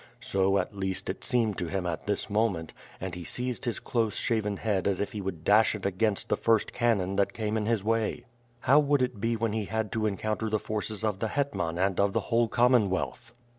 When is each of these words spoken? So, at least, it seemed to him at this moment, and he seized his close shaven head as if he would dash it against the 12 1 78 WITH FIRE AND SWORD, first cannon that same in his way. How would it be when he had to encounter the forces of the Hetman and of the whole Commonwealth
So, 0.19 0.57
at 0.57 0.75
least, 0.75 1.11
it 1.11 1.23
seemed 1.23 1.59
to 1.59 1.67
him 1.67 1.85
at 1.85 2.07
this 2.07 2.27
moment, 2.27 2.73
and 2.99 3.13
he 3.13 3.23
seized 3.23 3.65
his 3.65 3.79
close 3.79 4.15
shaven 4.15 4.57
head 4.57 4.87
as 4.87 4.99
if 4.99 5.11
he 5.11 5.21
would 5.21 5.43
dash 5.43 5.75
it 5.75 5.85
against 5.85 6.27
the 6.27 6.35
12 6.35 6.47
1 6.73 6.73
78 6.73 6.73
WITH 6.73 6.73
FIRE 6.73 6.87
AND 6.87 6.97
SWORD, 6.97 6.97
first 6.97 7.13
cannon 7.13 7.15
that 7.17 7.37
same 7.37 7.57
in 7.57 7.65
his 7.67 7.83
way. 7.83 8.25
How 8.61 8.79
would 8.79 9.03
it 9.03 9.21
be 9.21 9.35
when 9.35 9.53
he 9.53 9.65
had 9.65 9.91
to 9.91 10.07
encounter 10.07 10.49
the 10.49 10.57
forces 10.57 11.03
of 11.03 11.19
the 11.19 11.27
Hetman 11.27 11.77
and 11.77 11.99
of 11.99 12.13
the 12.13 12.19
whole 12.31 12.47
Commonwealth 12.47 13.31